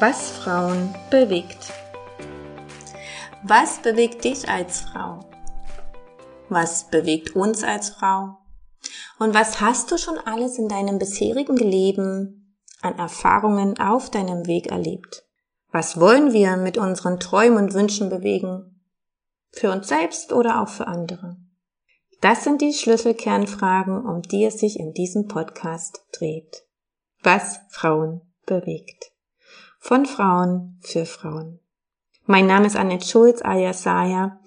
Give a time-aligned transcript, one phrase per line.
[0.00, 1.74] Was Frauen bewegt.
[3.42, 5.28] Was bewegt dich als Frau?
[6.48, 8.38] Was bewegt uns als Frau?
[9.18, 14.68] Und was hast du schon alles in deinem bisherigen Leben an Erfahrungen auf deinem Weg
[14.68, 15.22] erlebt?
[15.70, 18.80] Was wollen wir mit unseren Träumen und Wünschen bewegen?
[19.52, 21.36] Für uns selbst oder auch für andere?
[22.22, 26.64] Das sind die Schlüsselkernfragen, um die es sich in diesem Podcast dreht.
[27.22, 29.10] Was Frauen bewegt.
[29.82, 31.58] Von Frauen für Frauen.
[32.26, 34.38] Mein Name ist Annette Schulz, alias Saya.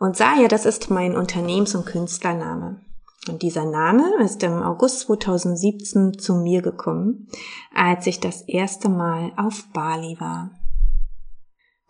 [0.00, 2.80] Und Saya, das ist mein Unternehmens- und Künstlername.
[3.28, 7.28] Und dieser Name ist im August 2017 zu mir gekommen,
[7.72, 10.50] als ich das erste Mal auf Bali war.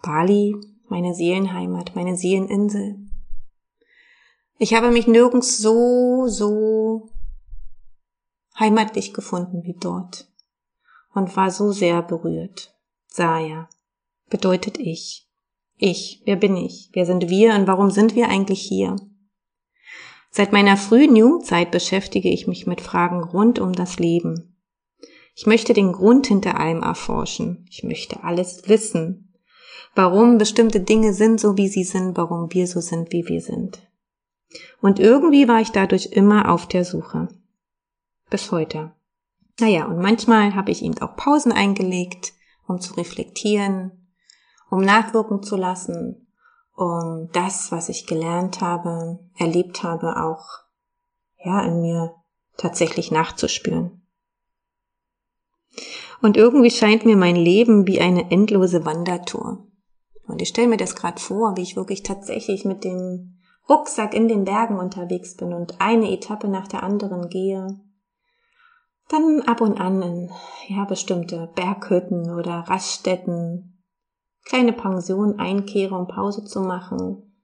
[0.02, 0.55] Bali,
[0.88, 2.98] meine Seelenheimat, meine Seeleninsel.
[4.59, 7.09] Ich habe mich nirgends so, so
[8.60, 10.29] heimatlich gefunden wie dort
[11.15, 12.74] und war so sehr berührt.
[13.16, 13.68] Saya
[14.29, 15.29] bedeutet ich.
[15.76, 16.90] Ich, wer bin ich?
[16.95, 18.96] Wer sind wir und warum sind wir eigentlich hier?
[20.30, 24.59] Seit meiner frühen Jugendzeit beschäftige ich mich mit Fragen rund um das Leben.
[25.37, 27.68] Ich möchte den Grund hinter allem erforschen.
[27.71, 29.32] Ich möchte alles wissen.
[29.95, 33.78] Warum bestimmte Dinge sind so, wie sie sind, warum wir so sind, wie wir sind.
[34.80, 37.28] Und irgendwie war ich dadurch immer auf der Suche.
[38.28, 38.90] Bis heute.
[39.60, 42.34] Naja, und manchmal habe ich eben auch Pausen eingelegt,
[42.66, 44.09] um zu reflektieren,
[44.70, 46.29] um nachwirken zu lassen,
[46.74, 50.45] um das, was ich gelernt habe, erlebt habe, auch
[51.45, 52.15] ja in mir
[52.56, 54.02] tatsächlich nachzuspüren.
[56.23, 59.66] Und irgendwie scheint mir mein Leben wie eine endlose Wandertour.
[60.26, 64.28] Und ich stelle mir das gerade vor, wie ich wirklich tatsächlich mit dem Rucksack in
[64.28, 67.81] den Bergen unterwegs bin und eine Etappe nach der anderen gehe.
[69.09, 70.31] Dann ab und an in
[70.69, 73.75] ja bestimmte Berghütten oder Raststätten
[74.45, 77.34] kleine Pension einkehre, um Pause zu machen,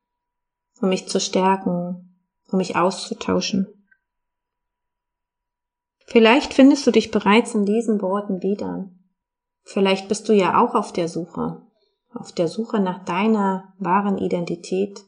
[0.81, 2.17] um mich zu stärken,
[2.51, 3.67] um mich auszutauschen.
[6.07, 8.91] Vielleicht findest du dich bereits in diesen Worten wieder.
[9.63, 11.63] Vielleicht bist du ja auch auf der Suche,
[12.13, 15.05] auf der Suche nach deiner wahren Identität,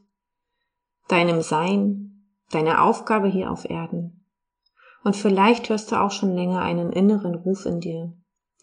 [1.08, 4.21] deinem Sein, deiner Aufgabe hier auf Erden.
[5.04, 8.12] Und vielleicht hörst du auch schon länger einen inneren Ruf in dir,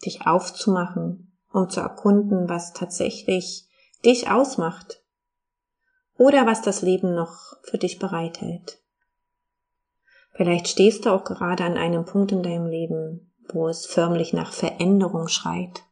[0.04, 3.68] dich aufzumachen, um zu erkunden, was tatsächlich
[4.04, 5.02] dich ausmacht
[6.16, 8.82] oder was das Leben noch für dich bereithält.
[10.32, 14.52] Vielleicht stehst du auch gerade an einem Punkt in deinem Leben, wo es förmlich nach
[14.52, 15.82] Veränderung schreit.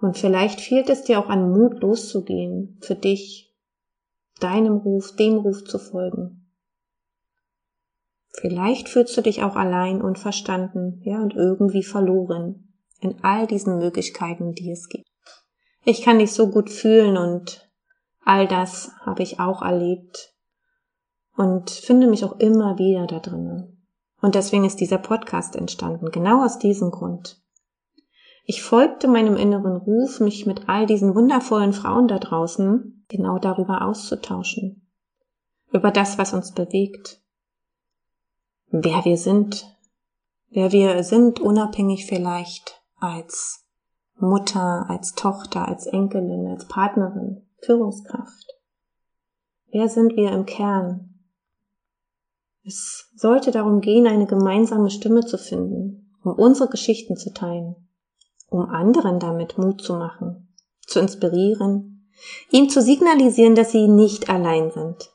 [0.00, 3.52] Und vielleicht fehlt es dir auch an Mut loszugehen, für dich,
[4.38, 6.43] deinem Ruf, dem Ruf zu folgen.
[8.40, 13.78] Vielleicht fühlst du dich auch allein und verstanden, ja, und irgendwie verloren in all diesen
[13.78, 15.06] Möglichkeiten, die es gibt.
[15.84, 17.70] Ich kann dich so gut fühlen und
[18.24, 20.34] all das habe ich auch erlebt
[21.36, 23.86] und finde mich auch immer wieder da drinnen.
[24.20, 27.40] Und deswegen ist dieser Podcast entstanden, genau aus diesem Grund.
[28.46, 33.82] Ich folgte meinem inneren Ruf, mich mit all diesen wundervollen Frauen da draußen genau darüber
[33.82, 34.90] auszutauschen.
[35.72, 37.23] Über das, was uns bewegt.
[38.76, 39.72] Wer wir sind.
[40.50, 43.64] Wer wir sind, unabhängig vielleicht als
[44.16, 48.48] Mutter, als Tochter, als Enkelin, als Partnerin, Führungskraft?
[49.70, 51.20] Wer sind wir im Kern?
[52.64, 57.76] Es sollte darum gehen, eine gemeinsame Stimme zu finden, um unsere Geschichten zu teilen,
[58.48, 60.52] um anderen damit Mut zu machen,
[60.84, 62.10] zu inspirieren,
[62.50, 65.13] ihm zu signalisieren, dass sie nicht allein sind.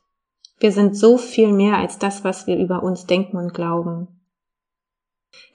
[0.59, 4.19] Wir sind so viel mehr als das, was wir über uns denken und glauben.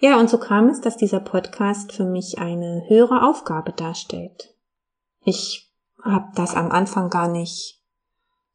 [0.01, 4.55] Ja, und so kam es, dass dieser Podcast für mich eine höhere Aufgabe darstellt.
[5.25, 5.71] Ich
[6.03, 7.83] habe das am Anfang gar nicht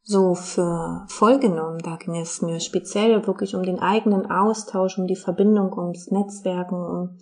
[0.02, 1.78] so für voll genommen.
[1.78, 6.76] Da ging es mir speziell wirklich um den eigenen Austausch, um die Verbindung, ums Netzwerken,
[6.76, 7.18] um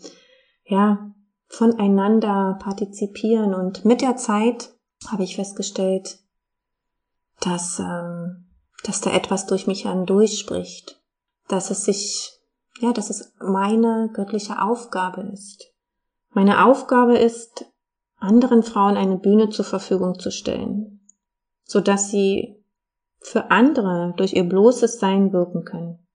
[0.65, 1.13] ja
[1.49, 3.55] voneinander partizipieren.
[3.55, 4.73] Und mit der Zeit
[5.11, 6.19] habe ich festgestellt,
[7.41, 8.48] dass ähm,
[8.85, 11.01] dass da etwas durch mich an durchspricht,
[11.49, 12.39] dass es sich
[12.81, 15.73] ja, dass es meine göttliche Aufgabe ist.
[16.31, 17.65] Meine Aufgabe ist,
[18.17, 21.01] anderen Frauen eine Bühne zur Verfügung zu stellen,
[21.65, 22.55] so dass sie
[23.21, 26.07] für andere durch ihr bloßes Sein wirken können.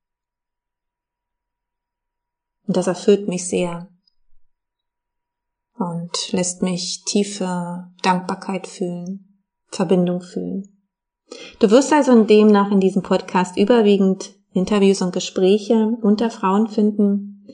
[2.65, 3.89] Und das erfüllt mich sehr
[5.77, 10.72] und lässt mich tiefe Dankbarkeit fühlen, Verbindung fühlen.
[11.59, 17.47] Du wirst also demnach in diesem Podcast überwiegend Interviews und Gespräche unter Frauen finden,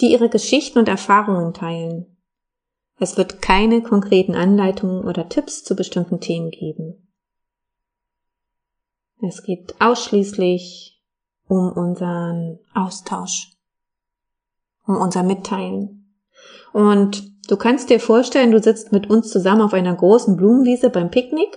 [0.00, 2.16] die ihre Geschichten und Erfahrungen teilen.
[2.98, 7.06] Es wird keine konkreten Anleitungen oder Tipps zu bestimmten Themen geben.
[9.26, 11.00] Es geht ausschließlich
[11.48, 13.52] um unseren Austausch,
[14.86, 16.14] um unser Mitteilen.
[16.72, 21.10] Und du kannst dir vorstellen, du sitzt mit uns zusammen auf einer großen Blumenwiese beim
[21.10, 21.56] Picknick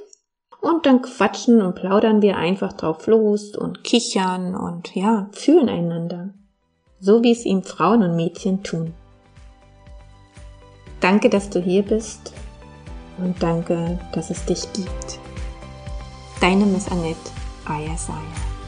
[0.61, 6.29] und dann quatschen und plaudern wir einfach drauf los und kichern und ja, fühlen einander.
[6.99, 8.93] So wie es ihm Frauen und Mädchen tun.
[10.99, 12.33] Danke, dass du hier bist
[13.17, 15.19] und danke, dass es dich gibt.
[16.41, 17.31] Deine Miss Annette
[17.65, 18.58] Ayasaya.